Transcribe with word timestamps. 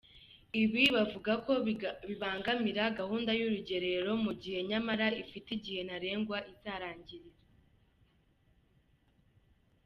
Ibi 0.63 0.83
bavuga 0.95 1.31
ko 1.45 1.51
bibangamira 2.07 2.83
gahunda 2.99 3.31
y’urugerero, 3.39 4.09
mu 4.25 4.33
gihe 4.41 4.59
nyamara 4.69 5.05
ifite 5.23 5.49
igihe 5.57 5.81
ntarengwa 5.87 6.37
izarangirira. 6.53 7.31